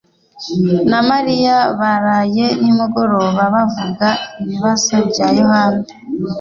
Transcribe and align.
na 0.89 0.99
Mariya 1.09 1.55
baraye 1.79 2.45
nimugoroba 2.61 3.43
bavuga 3.55 4.07
ibibazo 4.41 4.93
bya 5.09 5.27
Yohana 5.39 5.83